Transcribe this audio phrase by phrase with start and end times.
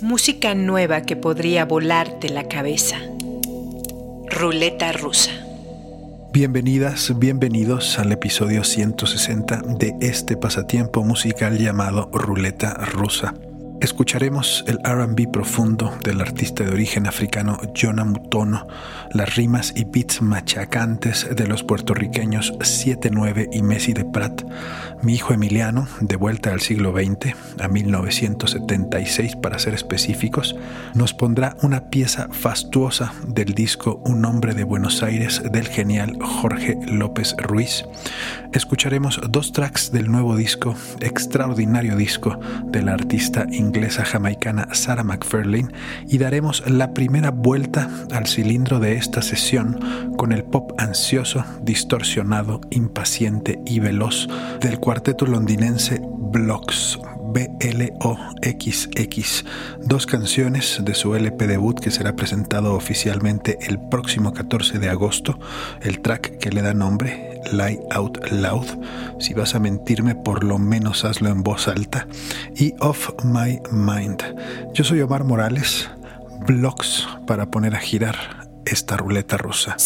[0.00, 2.98] Música nueva que podría volarte la cabeza.
[4.30, 5.32] Ruleta rusa.
[6.32, 13.34] Bienvenidas, bienvenidos al episodio 160 de este pasatiempo musical llamado Ruleta rusa.
[13.80, 18.66] Escucharemos el RB profundo del artista de origen africano Jonah Mutono,
[19.12, 24.42] las rimas y beats machacantes de los puertorriqueños 79 y Messi de Prat,
[25.02, 30.56] mi hijo Emiliano, de vuelta al siglo XX, a 1976 para ser específicos,
[30.94, 36.78] nos pondrá una pieza fastuosa del disco Un hombre de Buenos Aires del genial Jorge
[36.84, 37.84] López Ruiz.
[38.52, 45.68] Escucharemos dos tracks del nuevo disco, extraordinario disco de la artista inglesa jamaicana Sarah McFarlane
[46.08, 49.78] y daremos la primera vuelta al cilindro de esta sesión
[50.16, 54.26] con el pop ansioso, distorsionado, impaciente y veloz
[54.60, 56.98] del cuarteto londinense Blocks,
[57.32, 58.94] B-L-O-X-X,
[59.80, 65.38] dos canciones de su LP debut que será presentado oficialmente el próximo 14 de agosto,
[65.82, 68.66] el track que le da nombre, Lie Out Loud,
[69.18, 72.06] si vas a mentirme por lo menos hazlo en voz alta,
[72.56, 74.22] y Off My Mind.
[74.74, 75.90] Yo soy Omar Morales,
[76.46, 79.76] Blocks para poner a girar esta ruleta rusa.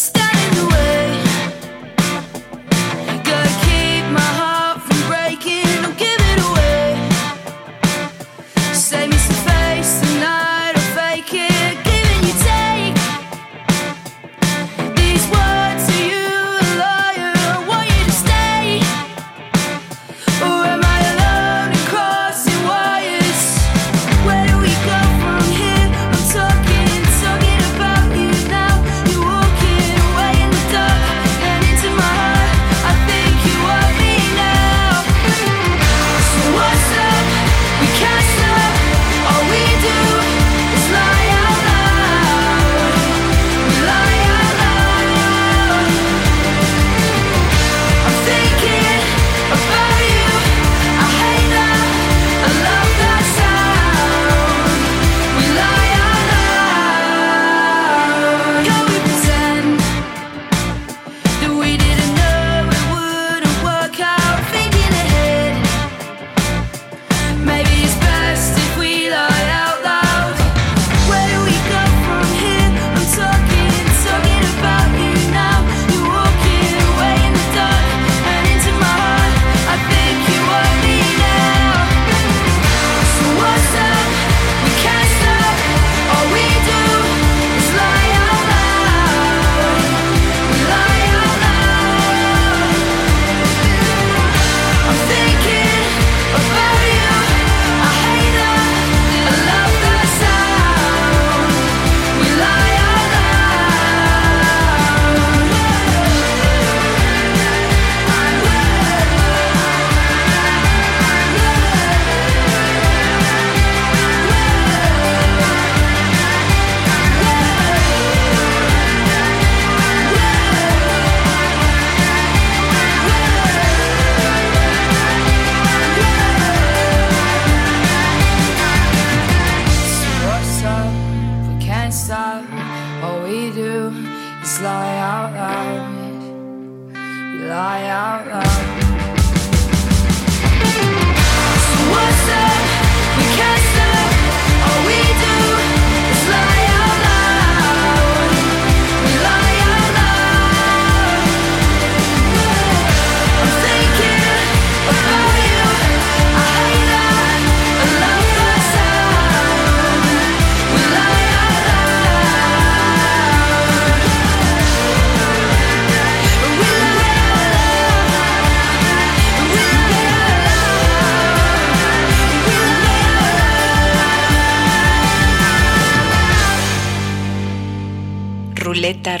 [137.73, 138.82] cry out loud.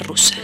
[0.07, 0.42] Rusa.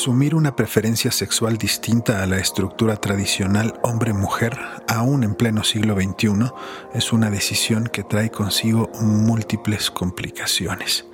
[0.00, 4.58] Asumir una preferencia sexual distinta a la estructura tradicional hombre-mujer,
[4.88, 6.50] aún en pleno siglo XXI,
[6.94, 11.04] es una decisión que trae consigo múltiples complicaciones.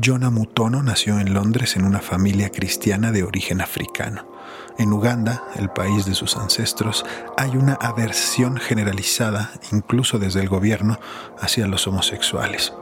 [0.00, 4.30] Jonah Mutono nació en Londres en una familia cristiana de origen africano.
[4.78, 7.04] En Uganda, el país de sus ancestros,
[7.36, 11.00] hay una aversión generalizada, incluso desde el gobierno,
[11.40, 12.72] hacia los homosexuales.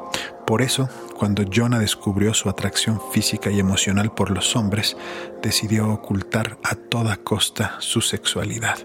[0.48, 4.96] Por eso, cuando Jonah descubrió su atracción física y emocional por los hombres,
[5.42, 8.78] decidió ocultar a toda costa su sexualidad.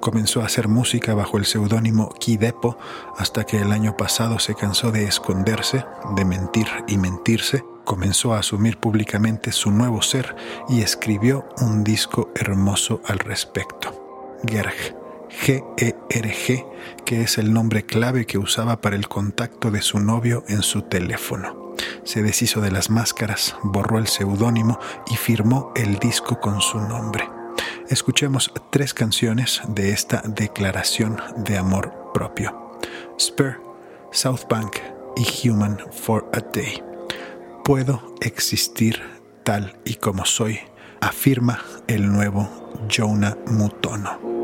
[0.00, 2.76] Comenzó a hacer música bajo el seudónimo Kidepo
[3.16, 5.84] hasta que el año pasado se cansó de esconderse,
[6.16, 10.34] de mentir y mentirse, comenzó a asumir públicamente su nuevo ser
[10.68, 14.38] y escribió un disco hermoso al respecto.
[14.44, 16.64] Gerg GERG,
[17.04, 20.82] que es el nombre clave que usaba para el contacto de su novio en su
[20.82, 21.74] teléfono.
[22.04, 24.78] Se deshizo de las máscaras, borró el seudónimo
[25.10, 27.28] y firmó el disco con su nombre.
[27.88, 32.78] Escuchemos tres canciones de esta declaración de amor propio.
[33.18, 33.60] Spur,
[34.10, 34.76] South Bank
[35.16, 36.82] y Human for a Day.
[37.64, 39.02] Puedo existir
[39.44, 40.58] tal y como soy,
[41.00, 42.48] afirma el nuevo
[42.88, 44.35] Jonah Mutono.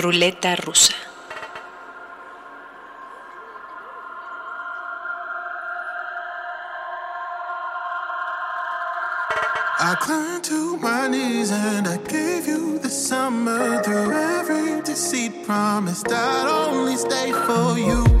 [0.00, 0.94] Ruleta rusa.
[9.82, 16.06] I climbed to my knees and I gave you the summer through every deceit promised
[16.10, 18.19] I'd only stay for you.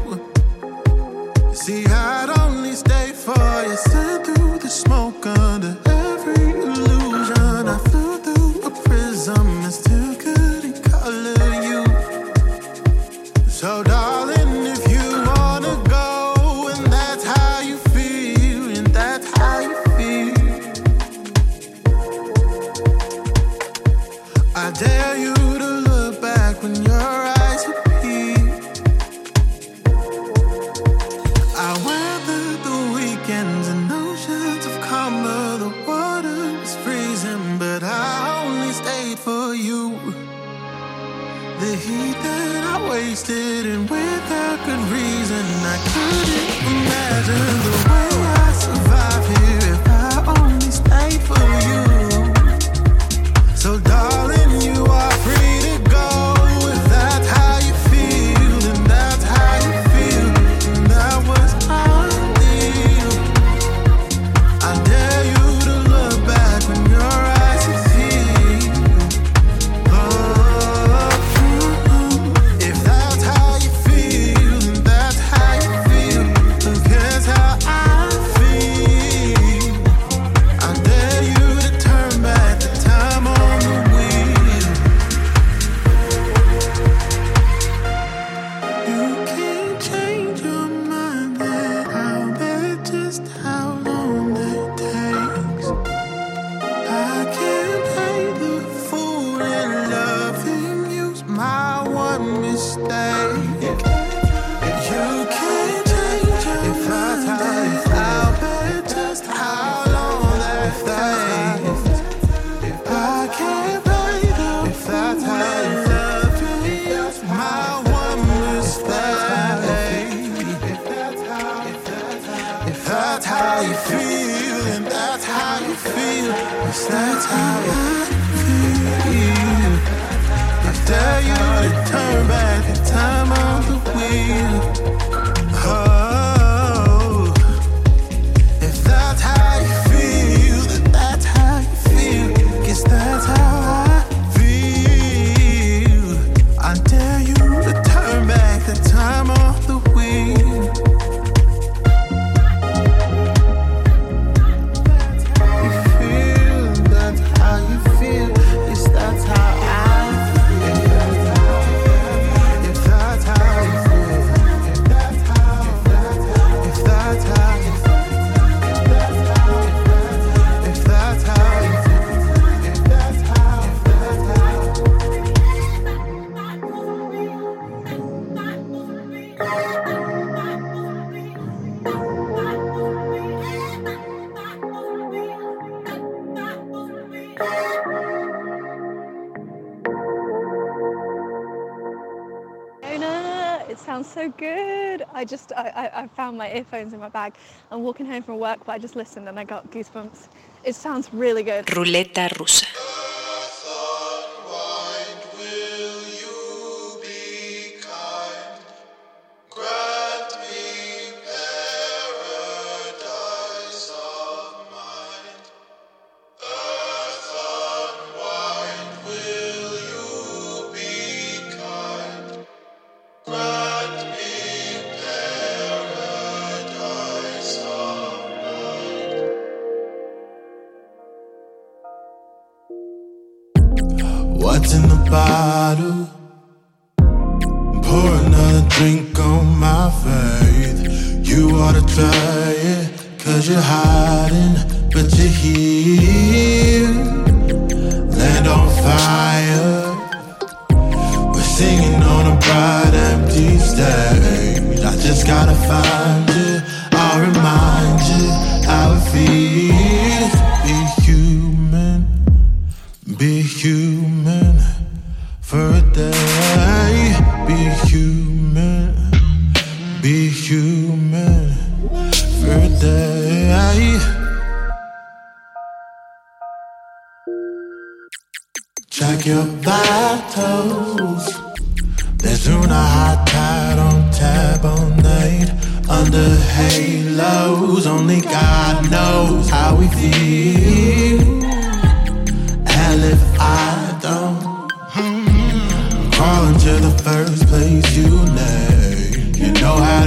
[195.14, 197.34] I just I, I, found my earphones in my bag.
[197.70, 200.28] I'm walking home from work, but I just listened and I got goosebumps.
[200.64, 201.66] It sounds really good.
[201.66, 202.89] Ruleta rusa.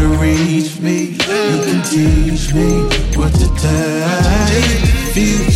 [0.04, 1.16] To reach me.
[1.50, 2.70] You can teach me
[3.18, 4.94] what to take.
[5.14, 5.53] Feel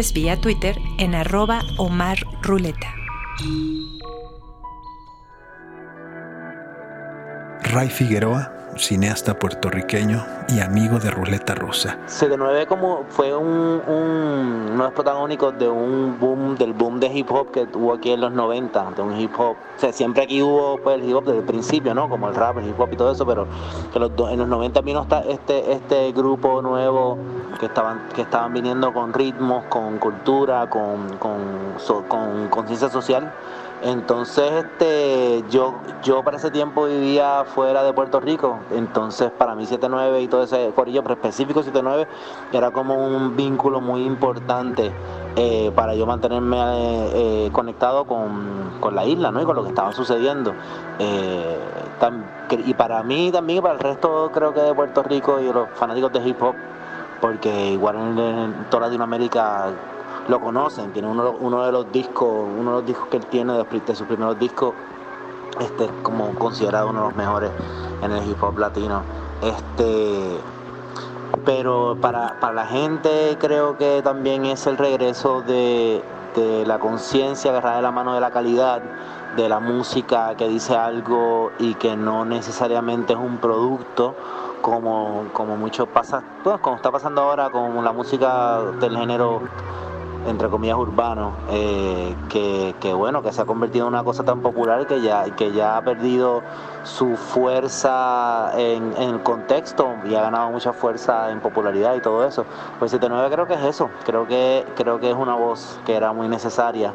[0.00, 2.79] Vía Twitter en arroba Omar Ruleta.
[7.72, 11.98] Ray Figueroa, cineasta puertorriqueño y amigo de Ruleta Rusa.
[12.06, 13.46] 79 como fue un,
[13.86, 17.92] un- uno de los protagónicos de un boom, del boom de hip hop que hubo
[17.94, 19.56] aquí en los 90, de un hip hop.
[19.76, 22.08] O sea, siempre aquí hubo pues, el hip hop desde el principio, ¿no?
[22.08, 23.46] Como el rap, el hip hop y todo eso, pero
[23.92, 27.18] que los en los 90 vino esta- este, este grupo nuevo
[27.58, 31.38] que estaban, que estaban viniendo con ritmos, con cultura, con, con,
[32.08, 33.32] con conciencia social.
[33.82, 39.64] Entonces, este, yo, yo para ese tiempo vivía fuera de Puerto Rico, entonces para mí
[39.64, 42.06] 79 y todo ese corillo, pero específico 79,
[42.52, 44.92] era como un vínculo muy importante
[45.34, 49.40] eh, para yo mantenerme eh, conectado con, con la isla ¿no?
[49.40, 50.52] y con lo que estaba sucediendo.
[50.98, 51.58] Eh,
[52.66, 55.70] y para mí también y para el resto creo que de Puerto Rico y los
[55.70, 56.54] fanáticos de hip hop,
[57.20, 59.70] porque igual en toda Latinoamérica
[60.30, 63.52] lo conocen, tiene uno, uno de los discos, uno de los discos que él tiene
[63.52, 64.74] de, sus primeros discos,
[65.60, 67.50] este es como considerado uno de los mejores
[68.00, 69.02] en el hip hop latino.
[69.42, 70.40] Este
[71.44, 76.02] pero para, para la gente creo que también es el regreso de,
[76.34, 78.82] de la conciencia agarrada de la mano de la calidad,
[79.36, 84.14] de la música que dice algo y que no necesariamente es un producto
[84.60, 86.22] como, como mucho pasa,
[86.60, 89.42] como está pasando ahora con la música del género
[90.26, 94.40] entre comillas urbano, eh, que, que, bueno, que se ha convertido en una cosa tan
[94.40, 96.42] popular que ya, que ya ha perdido
[96.84, 102.26] su fuerza en, en el contexto y ha ganado mucha fuerza en popularidad y todo
[102.26, 102.44] eso.
[102.78, 106.12] Pues 79 creo que es eso, creo que, creo que es una voz que era
[106.12, 106.92] muy necesaria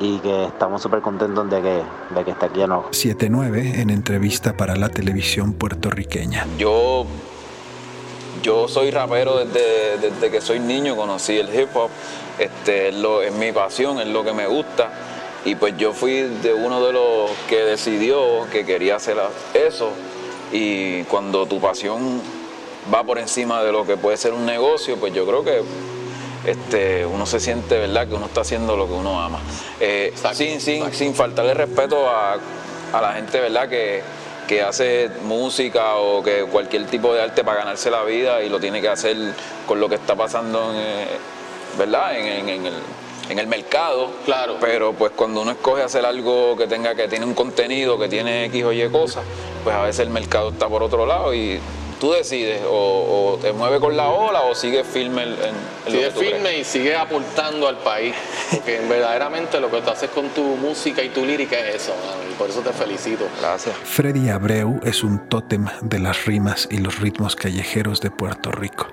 [0.00, 1.82] y que estamos súper contentos de que,
[2.14, 2.90] de que esté aquí nuevo.
[2.90, 6.46] 7-9 en entrevista para la televisión puertorriqueña.
[6.58, 7.06] Yo,
[8.44, 11.88] yo soy rapero desde, desde que soy niño, conocí el hip hop,
[12.38, 14.90] este, es, lo, es mi pasión, es lo que me gusta.
[15.46, 19.16] Y pues yo fui de uno de los que decidió que quería hacer
[19.54, 19.90] eso.
[20.52, 22.20] Y cuando tu pasión
[22.92, 25.62] va por encima de lo que puede ser un negocio, pues yo creo que
[26.44, 29.40] este, uno se siente, ¿verdad?, que uno está haciendo lo que uno ama.
[29.80, 32.36] Eh, sin, sin, sin faltarle respeto a,
[32.92, 34.02] a la gente, ¿verdad?, que,
[34.48, 38.60] que hace música o que cualquier tipo de arte para ganarse la vida y lo
[38.60, 39.16] tiene que hacer
[39.66, 41.06] con lo que está pasando en, eh,
[41.78, 42.18] ¿verdad?
[42.18, 42.74] En, en- en el,
[43.30, 44.10] en el mercado.
[44.26, 44.56] Claro.
[44.60, 48.44] Pero pues cuando uno escoge hacer algo que tenga, que tiene un contenido, que tiene
[48.46, 49.24] X o Y cosas,
[49.62, 51.58] pues a veces el mercado está por otro lado y
[52.04, 55.54] tú decides o, o te mueves con la ola o sigues firme en, en
[55.86, 56.32] lo Sigue que tú crees.
[56.34, 58.14] firme y sigue aportando al país.
[58.50, 62.30] Porque verdaderamente lo que tú haces con tu música y tu lírica es eso, mano,
[62.30, 63.26] y por eso te felicito.
[63.40, 63.74] Gracias.
[63.84, 68.86] Freddy Abreu es un tótem de las rimas y los ritmos callejeros de Puerto Rico.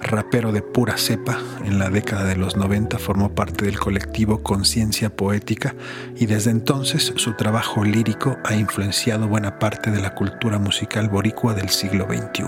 [0.00, 5.10] Rapero de pura cepa, en la década de los 90 formó parte del colectivo Conciencia
[5.10, 5.74] Poética
[6.16, 11.54] y desde entonces su trabajo lírico ha influenciado buena parte de la cultura musical boricua
[11.54, 12.44] del siglo XXI.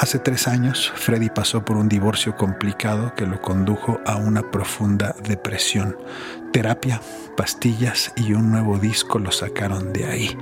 [0.00, 5.14] Hace tres años, Freddy pasó por un divorcio complicado que lo condujo a una profunda
[5.28, 5.94] depresión.
[6.54, 7.02] Terapia,
[7.36, 10.38] pastillas y un nuevo disco lo sacaron de ahí.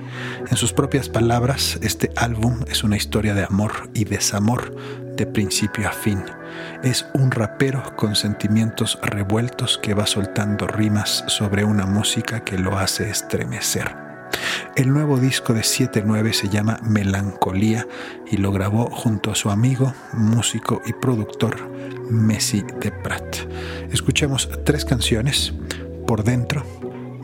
[0.48, 4.76] En sus propias palabras, este álbum es una historia de amor y desamor
[5.16, 6.22] de principio a fin.
[6.84, 12.78] Es un rapero con sentimientos revueltos que va soltando rimas sobre una música que lo
[12.78, 14.07] hace estremecer.
[14.76, 17.86] El nuevo disco de 7-9 se llama Melancolía
[18.30, 21.68] y lo grabó junto a su amigo, músico y productor
[22.08, 23.38] Messi de Prat.
[23.90, 25.52] Escuchemos tres canciones,
[26.06, 26.62] Por Dentro,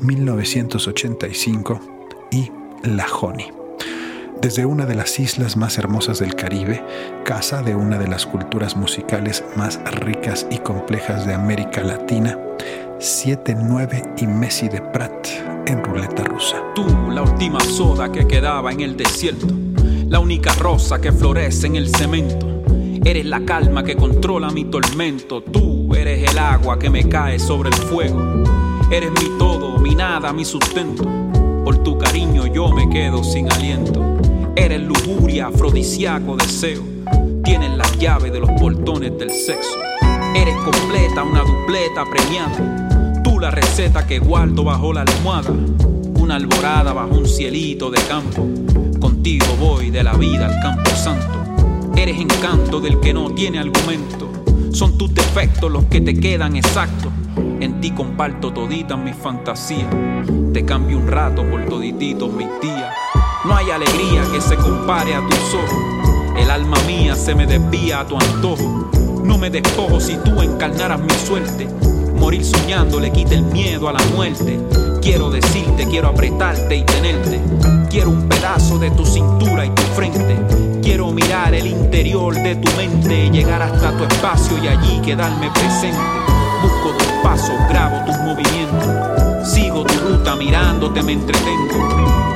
[0.00, 1.80] 1985
[2.32, 2.50] y
[2.82, 3.52] La Honey.
[4.42, 6.84] Desde una de las islas más hermosas del Caribe,
[7.24, 12.36] casa de una de las culturas musicales más ricas y complejas de América Latina,
[12.98, 16.62] 7-9 y Messi de Prat en ruleta rusa.
[16.74, 19.46] Tú, la última soda que quedaba en el desierto,
[20.08, 22.62] la única rosa que florece en el cemento.
[23.04, 25.42] Eres la calma que controla mi tormento.
[25.42, 28.44] Tú eres el agua que me cae sobre el fuego.
[28.90, 31.04] Eres mi todo, mi nada, mi sustento.
[31.64, 34.02] Por tu cariño yo me quedo sin aliento.
[34.56, 36.82] Eres lujuria, afrodisíaco deseo.
[37.42, 39.78] Tienes la llave de los portones del sexo.
[40.34, 42.83] Eres completa, una dupleta premiada
[43.44, 45.50] la receta que guardo bajo la almohada.
[46.18, 48.48] Una alborada bajo un cielito de campo.
[48.98, 51.92] Contigo voy de la vida al campo santo.
[51.94, 54.32] Eres encanto del que no tiene argumento.
[54.72, 57.12] Son tus defectos los que te quedan exactos.
[57.60, 59.94] En ti comparto toditas mis fantasías.
[60.54, 62.94] Te cambio un rato por todititos mis días.
[63.44, 66.34] No hay alegría que se compare a tus ojos.
[66.38, 68.90] El alma mía se me desvía a tu antojo.
[69.22, 71.68] No me despojo si tú encarnaras mi suerte.
[72.24, 74.58] Morir soñando le quita el miedo a la muerte.
[75.02, 77.38] Quiero decirte, quiero apretarte y tenerte.
[77.90, 80.34] Quiero un pedazo de tu cintura y tu frente.
[80.82, 86.00] Quiero mirar el interior de tu mente, llegar hasta tu espacio y allí quedarme presente.
[86.62, 89.46] Busco tus pasos, grabo tus movimientos.
[89.46, 91.74] Sigo tu ruta mirándote, me entretengo.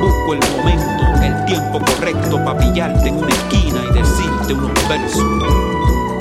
[0.02, 6.17] Busco el momento, el tiempo correcto para pillarte en una esquina y decirte unos versos.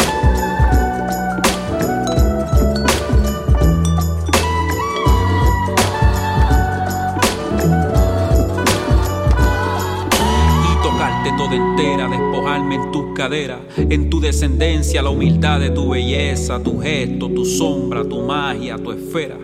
[11.55, 17.29] Entera, despojarme en tus caderas, en tu descendencia, la humildad de tu belleza, tu gesto,
[17.29, 19.38] tu sombra, tu magia, tu esfera,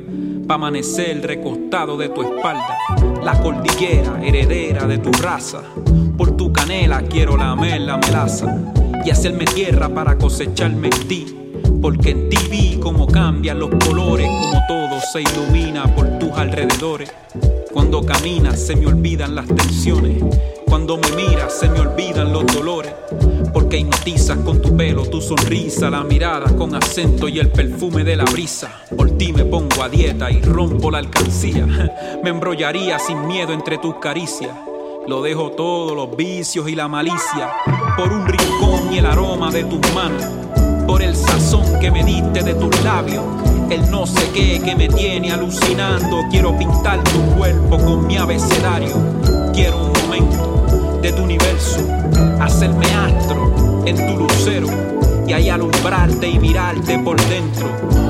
[0.48, 2.78] pa' amanecer recostado de tu espalda,
[3.24, 5.62] la cordillera heredera de tu raza,
[6.18, 8.56] por tu canela quiero lamer la melaza
[9.06, 11.40] y hacerme tierra para cosecharme en ti.
[11.82, 17.12] Porque en ti vi cómo cambian los colores, como todo se ilumina por tus alrededores.
[17.74, 20.24] Cuando caminas se me olvidan las tensiones
[20.74, 22.92] cuando me miras se me olvidan los dolores,
[23.54, 28.16] porque hipnotizas con tu pelo, tu sonrisa, la mirada con acento y el perfume de
[28.16, 28.72] la brisa.
[28.98, 31.68] Por ti me pongo a dieta y rompo la alcancía.
[32.24, 34.50] Me embrollaría sin miedo entre tus caricias.
[35.06, 37.52] Lo dejo todo, los vicios y la malicia,
[37.96, 40.26] por un rincón y el aroma de tus manos,
[40.88, 43.24] por el sazón que me diste de tus labios,
[43.70, 46.22] el no sé qué que me tiene alucinando.
[46.32, 48.96] Quiero pintar tu cuerpo con mi abecedario.
[49.54, 50.53] Quiero un momento
[51.04, 51.82] de tu universo,
[52.40, 54.68] hacerme astro en tu lucero
[55.28, 57.68] y ahí alumbrarte y mirarte por dentro.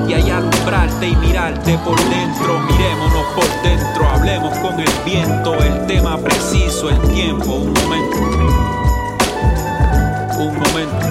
[0.08, 2.60] Y ahí alumbrarte y mirarte por dentro.
[2.60, 8.18] Mirémonos por dentro, hablemos con el viento, el tema preciso, el tiempo, un momento.
[10.38, 11.06] Un momento.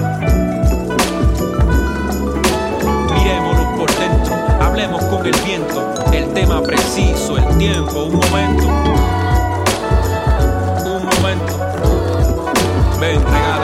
[3.13, 8.63] Mirémonos por dentro, hablemos con el viento, el tema preciso, el tiempo, un momento.
[10.85, 11.72] Un momento.
[13.03, 13.62] bem empregada.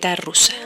[0.00, 0.59] Ruleta rusa.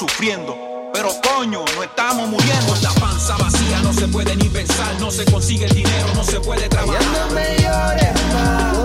[0.00, 0.56] Sufriendo.
[0.94, 2.74] Pero coño, no estamos muriendo.
[2.80, 6.40] La panza vacía, no se puede ni pensar, no se consigue el dinero, no se
[6.40, 7.02] puede trabajar.
[7.02, 8.78] en donde llores más.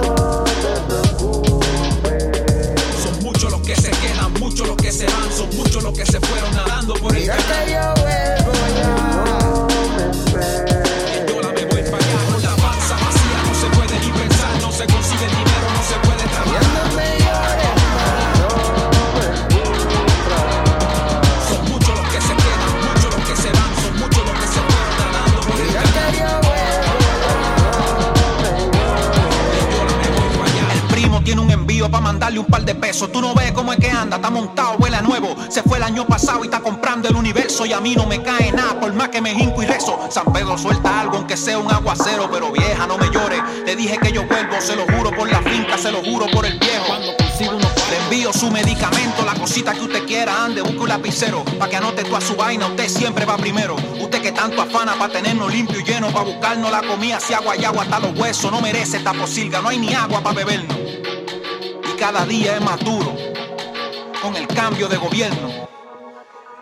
[3.01, 6.05] Son muchos los que se quedan, muchos los que se van, son muchos los que
[6.05, 7.65] se fueron nadando por el Mira canal.
[7.65, 9.14] que yo vuelvo ya.
[31.85, 33.11] Envío para mandarle un par de pesos.
[33.11, 35.35] Tú no ves cómo es que anda, está montado, vuela nuevo.
[35.49, 37.65] Se fue el año pasado y está comprando el universo.
[37.65, 39.99] Y a mí no me cae nada, por más que me hinco y rezo.
[40.09, 42.29] San Pedro suelta algo, aunque sea un aguacero.
[42.31, 43.41] Pero vieja, no me llore.
[43.65, 46.45] Le dije que yo vuelvo, se lo juro por la finca, se lo juro por
[46.45, 46.95] el viejo.
[47.89, 51.75] Le envío su medicamento, la cosita que usted quiera, ande, busque un lapicero, pa' que
[51.75, 53.75] anote toda su vaina, usted siempre va primero.
[53.99, 57.55] Usted que tanto afana para tenernos limpio y lleno, pa' buscarnos la comida, si agua
[57.57, 60.84] y agua hasta los huesos, no merece esta posilga, no hay ni agua para bebernos.
[61.99, 63.15] Cada día es más duro,
[64.21, 65.69] con el cambio de gobierno.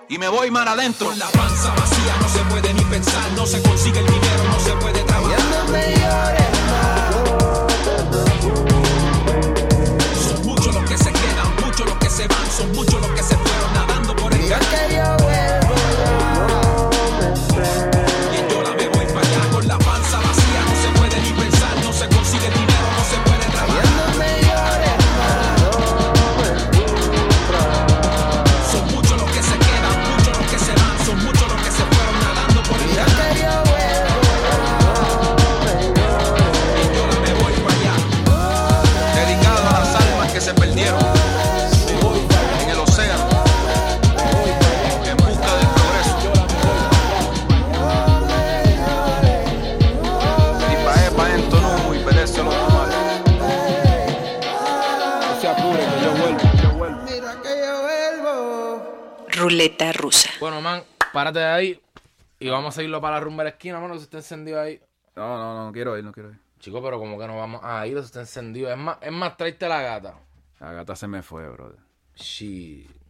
[0.07, 1.07] Y me voy mar adentro.
[1.07, 4.59] Con la panza vacía no se puede ni pensar, no se consigue el dinero, no
[4.59, 5.39] se puede trabajar.
[5.39, 6.47] llores
[10.23, 13.23] Son muchos los que se quedan, muchos los que se van, son muchos los que
[13.23, 15.22] se fueron nadando por el canal.
[61.13, 61.81] Párate de ahí
[62.39, 64.59] y vamos a irlo para la rumba de la esquina, mano, que se está encendido
[64.59, 64.81] ahí.
[65.15, 66.39] No, no, no, no quiero ir, no quiero ir.
[66.59, 68.69] Chico, pero como que no vamos a ir, se está encendido.
[68.71, 70.19] Es más, es más, tráete la gata.
[70.59, 71.79] La gata se me fue, brother.
[72.15, 73.02] Shit.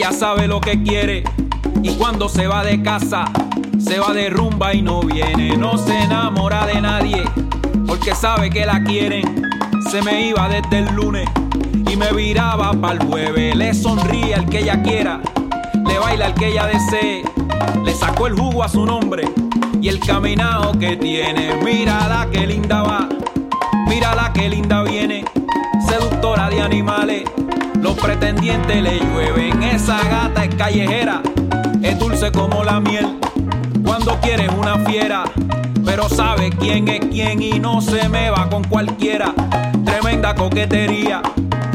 [0.00, 1.24] Ella sabe lo que quiere
[1.82, 3.26] y cuando se va de casa,
[3.78, 7.22] se va de rumba y no viene, no se enamora de nadie
[7.86, 9.46] porque sabe que la quieren.
[9.90, 11.28] Se me iba desde el lunes
[11.86, 15.20] y me viraba para el jueves, le sonríe al que ella quiera,
[15.86, 17.22] le baila al que ella desee,
[17.84, 19.24] le sacó el jugo a su nombre
[19.82, 23.06] y el caminado que tiene, mírala que linda va.
[23.86, 25.26] Mírala que linda viene,
[25.86, 27.24] seductora de animales.
[28.00, 29.62] Los pretendientes le llueven.
[29.62, 31.20] Esa gata es callejera,
[31.82, 33.18] es dulce como la miel.
[33.84, 35.24] Cuando quiere es una fiera,
[35.84, 39.34] pero sabe quién es quién y no se me va con cualquiera.
[39.84, 41.20] Tremenda coquetería,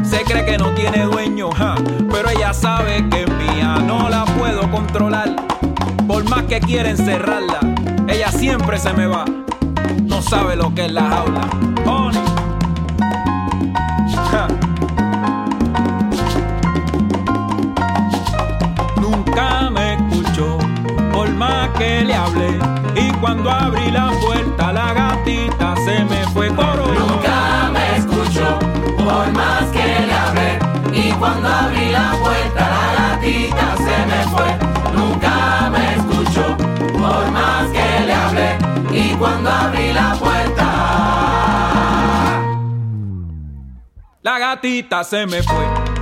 [0.03, 1.75] Se cree que no tiene dueño, ja,
[2.11, 5.35] pero ella sabe que es mía, no la puedo controlar.
[6.07, 7.59] Por más que quiera encerrarla,
[8.07, 9.25] ella siempre se me va.
[10.03, 11.47] No sabe lo que es la jaula.
[11.85, 12.21] Honey.
[14.31, 14.47] Ja.
[21.77, 22.59] Que le hablé.
[22.95, 26.87] Y cuando abrí la puerta, la gatita se me fue coro.
[26.87, 28.59] Nunca me escuchó,
[28.97, 30.59] por más que le hablé.
[30.93, 34.49] Y cuando abrí la puerta, la gatita se me fue.
[34.95, 36.57] Nunca me escuchó,
[36.93, 38.57] por más que le hablé.
[38.91, 40.35] Y cuando abrí la puerta,
[44.23, 45.94] La gatita se me fue.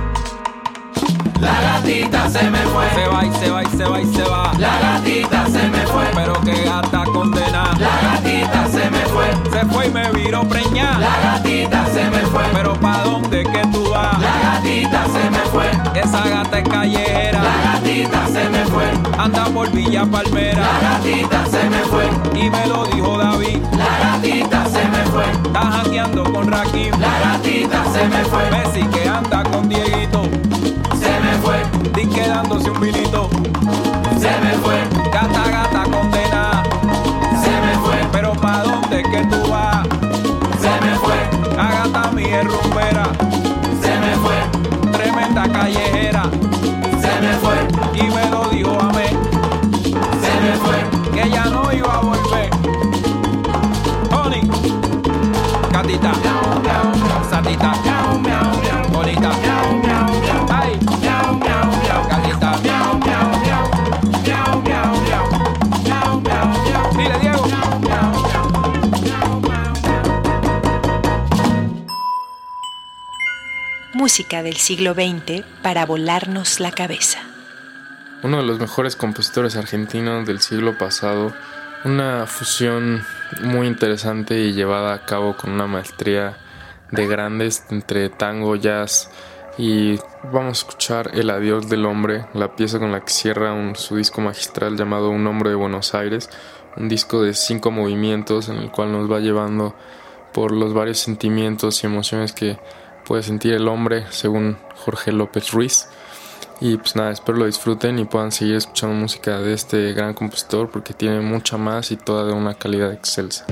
[1.44, 2.88] La gatita se me fue.
[2.94, 4.52] Se va y se va y se va y se va.
[4.58, 6.04] La gatita se me fue.
[6.14, 7.74] Pero que gata condenada.
[7.78, 9.26] La gatita se me fue.
[9.52, 10.98] Se fue y me viró preñada.
[10.98, 12.42] La gatita se me fue.
[12.52, 14.18] Pero pa' dónde que tú vas.
[14.20, 15.70] La gatita se me fue.
[16.00, 17.42] Esa gata es callejera.
[17.42, 18.84] La gatita se me fue.
[19.18, 20.60] Anda por Villa Palmera.
[20.60, 22.08] La gatita se me fue.
[22.34, 23.58] Y me lo dijo David.
[23.76, 25.24] La gatita se me fue.
[25.46, 26.92] Está jangueando con Rakim.
[26.98, 28.50] La gatita se me fue.
[28.50, 30.03] Messi que anda con Dieguito.
[31.94, 33.28] Di quedándose un vinito.
[34.18, 34.76] Se me fue.
[35.12, 36.62] Gata, gata condenada.
[37.42, 37.96] Se me fue.
[38.12, 39.86] Pero pa' dónde que tú vas.
[40.60, 41.56] Se me fue.
[41.56, 42.46] Gata mía es
[74.04, 77.20] Música del siglo XX para volarnos la cabeza.
[78.22, 81.32] uno de los mejores compositores argentinos del siglo pasado,
[81.86, 83.02] una fusión
[83.40, 86.36] muy interesante y llevada a cabo con una maestría
[86.90, 89.08] de grandes entre tango, jazz
[89.56, 89.96] y
[90.30, 94.20] vamos a escuchar El adiós del hombre, la pieza con la que cierra su disco
[94.20, 96.28] magistral llamado Un hombre de Buenos Aires,
[96.76, 99.74] un disco de cinco movimientos en el cual nos va llevando
[100.34, 102.58] por los varios sentimientos y emociones que
[103.04, 105.88] puede sentir el hombre según Jorge López Ruiz.
[106.60, 110.70] Y pues nada, espero lo disfruten y puedan seguir escuchando música de este gran compositor
[110.70, 113.44] porque tiene mucha más y toda de una calidad excelsa.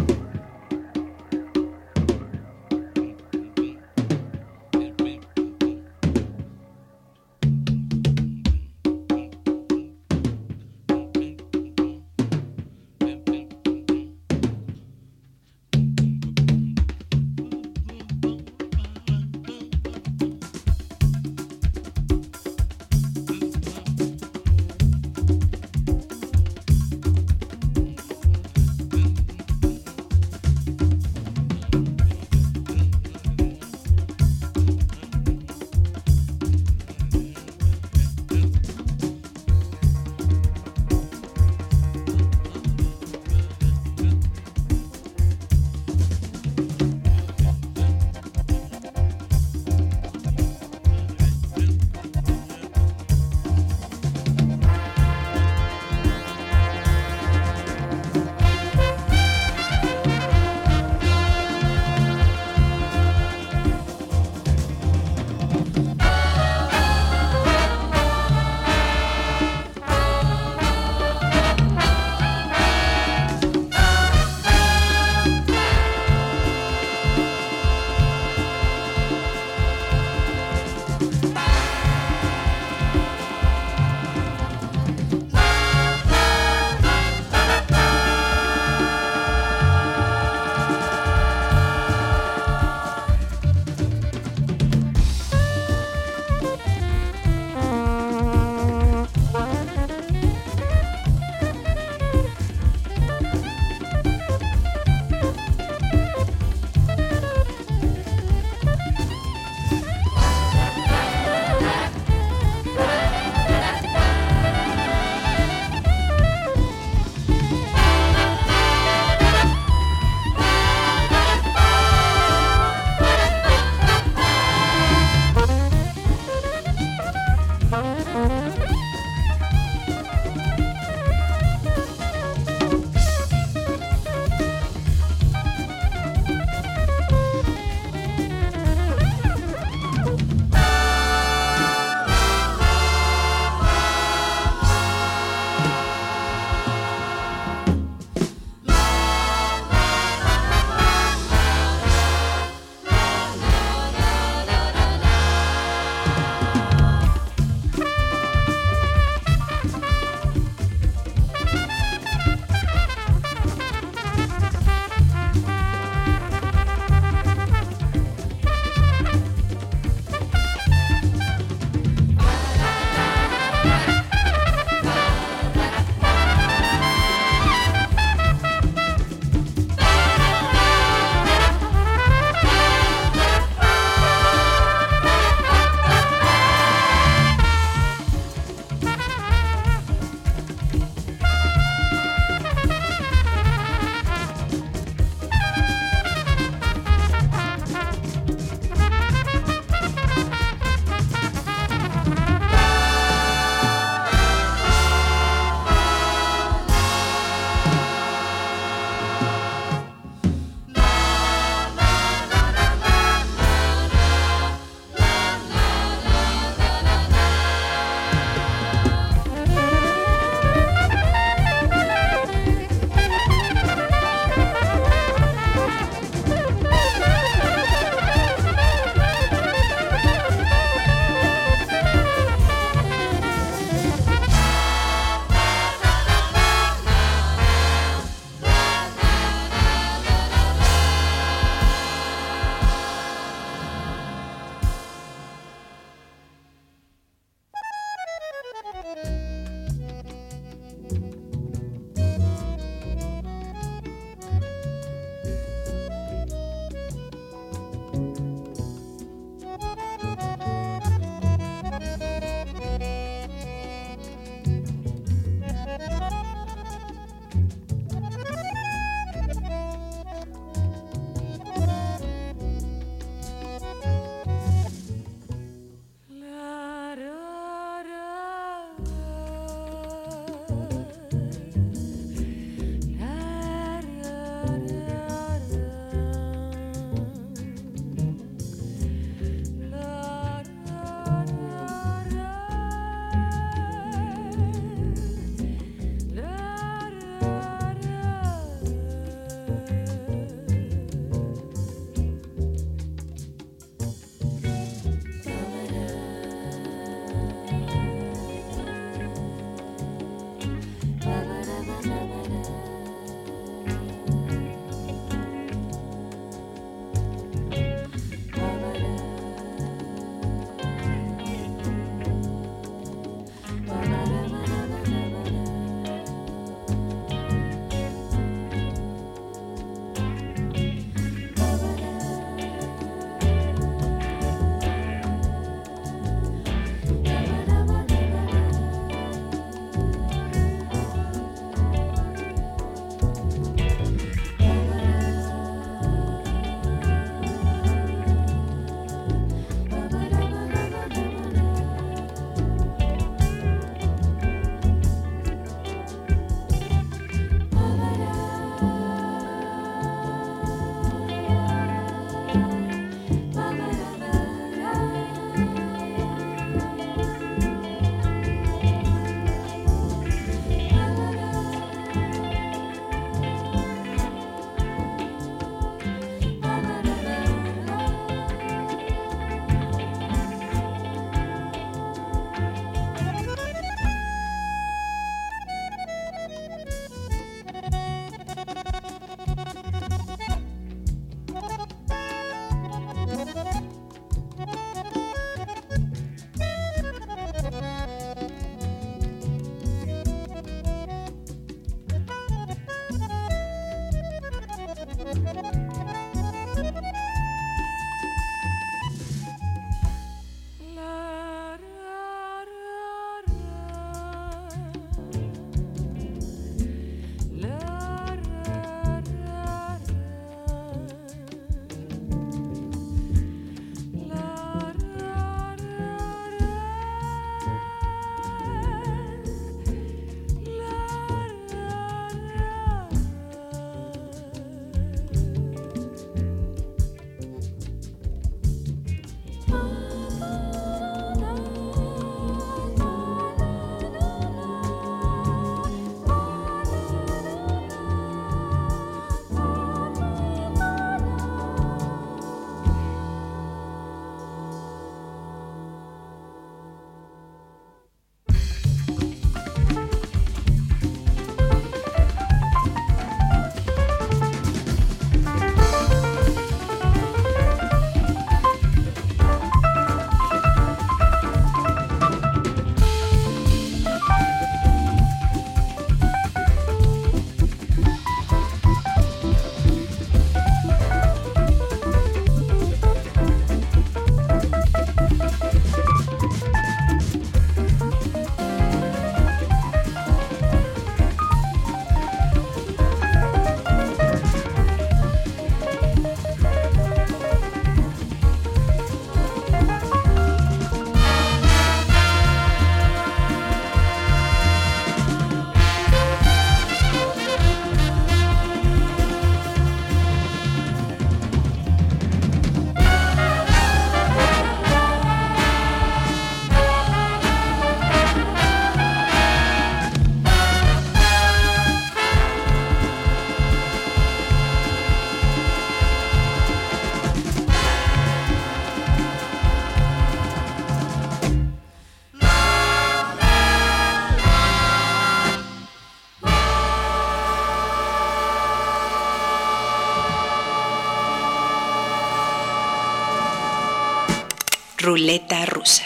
[544.93, 545.84] Ruleta rusa.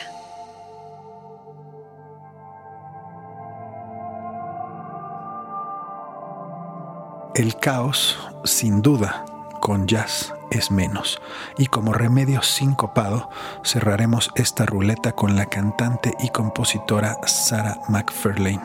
[7.37, 9.25] El caos, sin duda,
[9.61, 11.21] con jazz es menos.
[11.59, 13.31] Y como remedio sincopado,
[13.65, 18.63] cerraremos esta ruleta con la cantante y compositora Sarah McFarlane.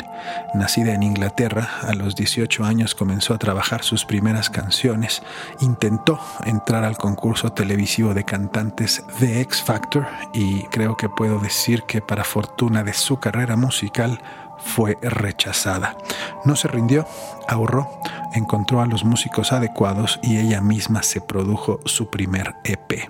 [0.54, 5.24] Nacida en Inglaterra, a los 18 años comenzó a trabajar sus primeras canciones,
[5.60, 11.84] intentó entrar al concurso televisivo de cantantes The X Factor y creo que puedo decir
[11.84, 14.22] que para fortuna de su carrera musical,
[14.64, 15.98] fue rechazada.
[16.46, 17.06] No se rindió,
[17.48, 17.90] ahorró,
[18.34, 23.10] encontró a los músicos adecuados y ella misma se produjo su primer EP.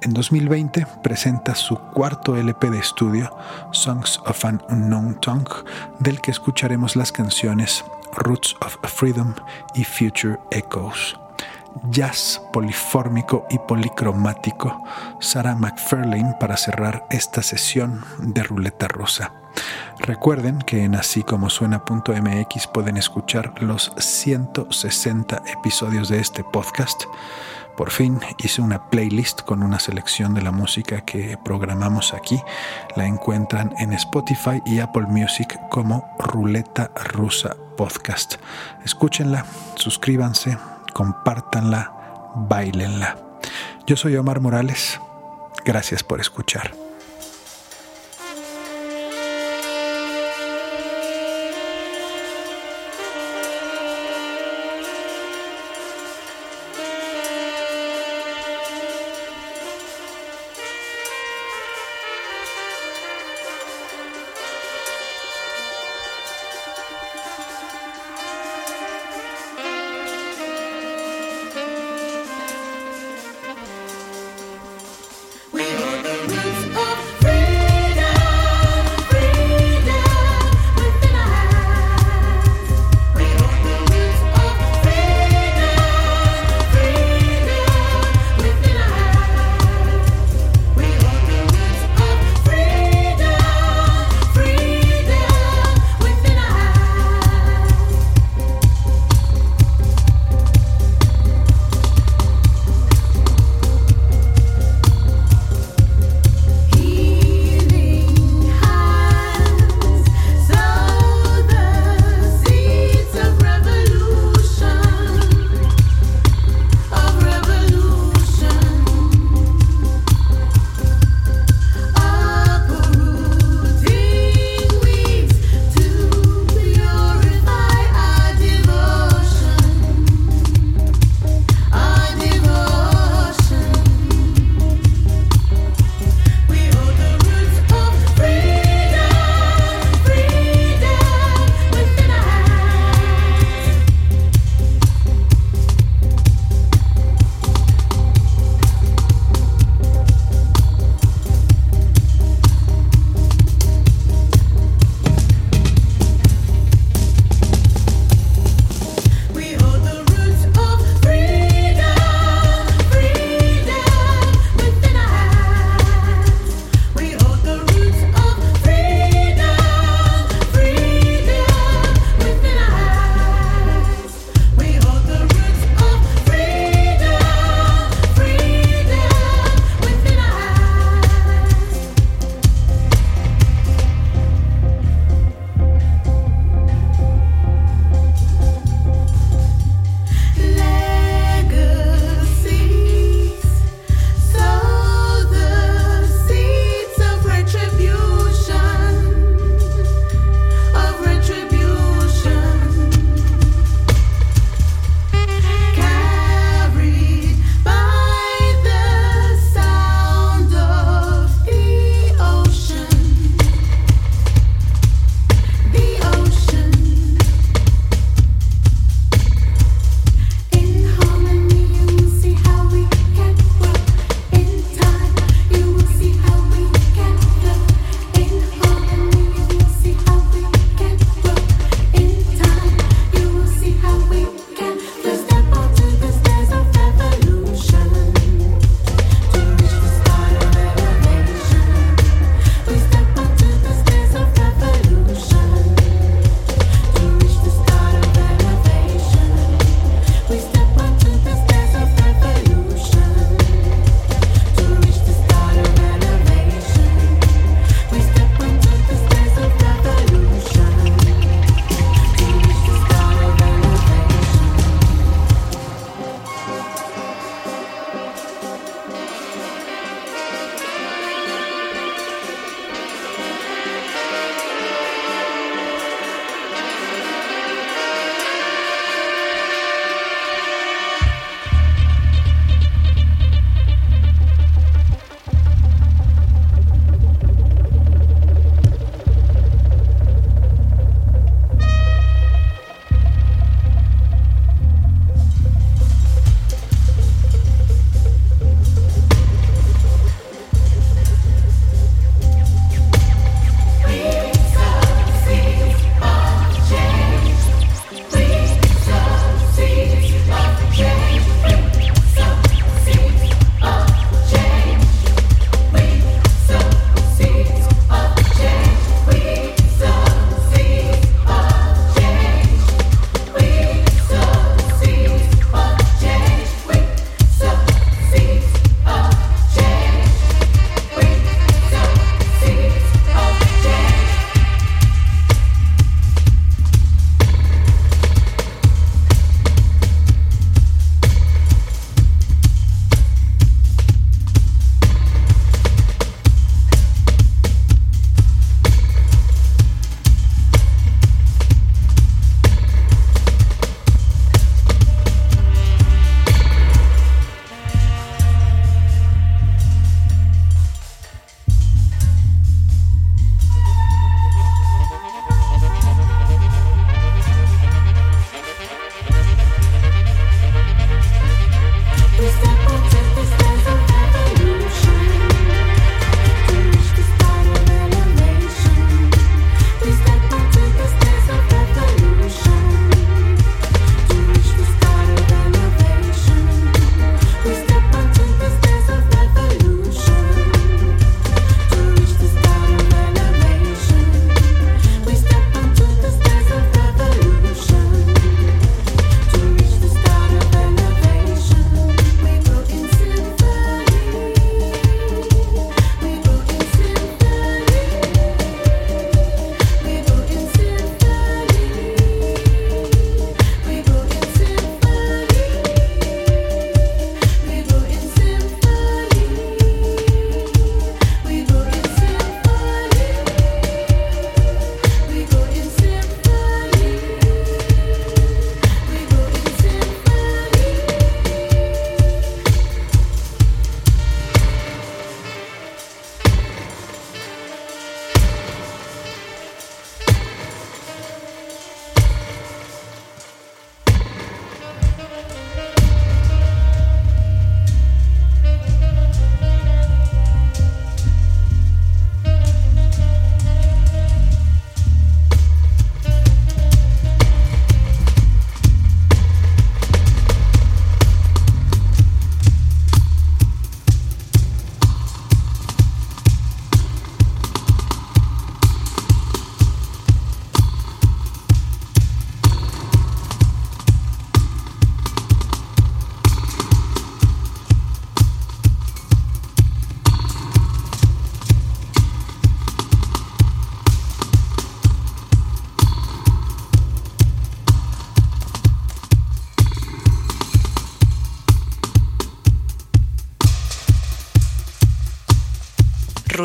[0.00, 3.36] En 2020 presenta su cuarto LP de estudio,
[3.72, 5.64] Songs of an Unknown Tongue,
[5.98, 9.34] del que escucharemos las canciones Roots of Freedom
[9.74, 11.16] y Future Echoes.
[11.90, 14.82] Jazz polifórmico y policromático,
[15.20, 19.32] Sarah McFarlane para cerrar esta sesión de ruleta rusa.
[20.00, 27.04] Recuerden que en así como suena.mx pueden escuchar los 160 episodios de este podcast.
[27.76, 32.40] Por fin hice una playlist con una selección de la música que programamos aquí.
[32.96, 38.34] La encuentran en Spotify y Apple Music como Ruleta Rusa Podcast.
[38.84, 39.46] Escúchenla,
[39.76, 40.58] suscríbanse,
[40.92, 43.16] compártanla, bailenla.
[43.86, 45.00] Yo soy Omar Morales.
[45.64, 46.87] Gracias por escuchar.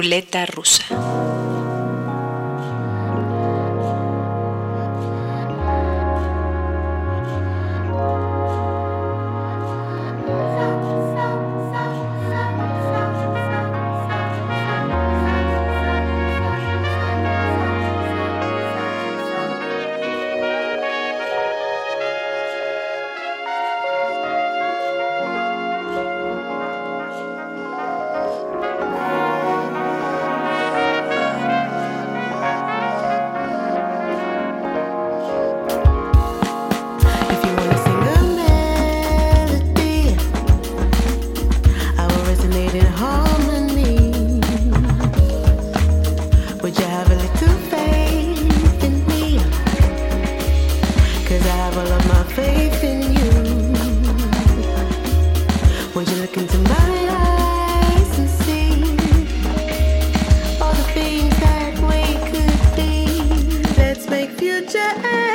[0.03, 1.02] ruleta rusa.
[64.43, 65.32] future.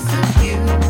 [0.00, 0.89] piece of you.